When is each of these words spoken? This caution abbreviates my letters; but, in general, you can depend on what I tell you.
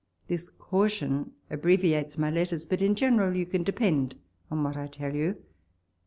This 0.27 0.49
caution 0.49 1.33
abbreviates 1.51 2.17
my 2.17 2.31
letters; 2.31 2.65
but, 2.65 2.81
in 2.81 2.95
general, 2.95 3.35
you 3.37 3.45
can 3.45 3.61
depend 3.61 4.15
on 4.49 4.63
what 4.63 4.75
I 4.75 4.87
tell 4.87 5.13
you. 5.13 5.37